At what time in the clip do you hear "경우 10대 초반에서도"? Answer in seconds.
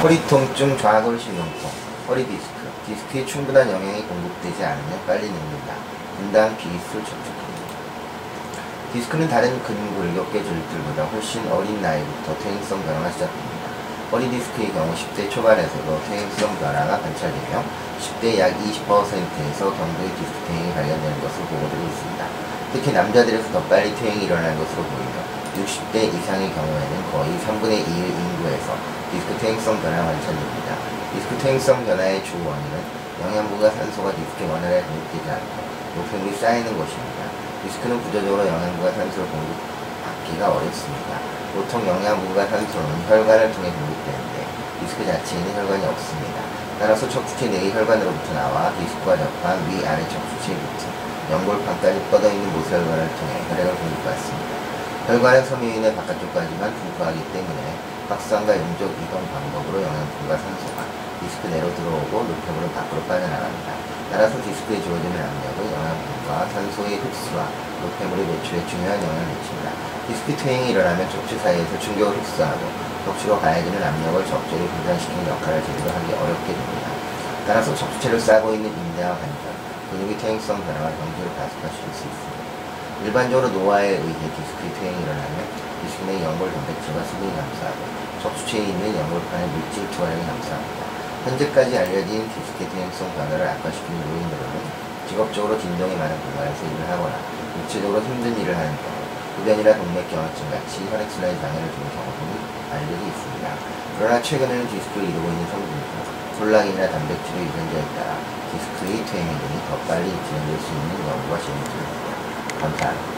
14.72-16.00